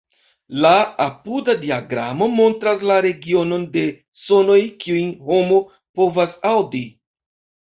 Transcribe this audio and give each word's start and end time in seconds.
La 0.61 0.69
apuda 1.03 1.53
diagramo 1.65 2.29
montras 2.37 2.85
la 2.93 2.95
regionon 3.07 3.67
de 3.77 3.85
la 3.91 4.23
sonoj, 4.23 4.57
kiujn 4.87 5.13
homo 5.29 5.61
povas 6.01 6.37
aŭdi. 6.55 6.83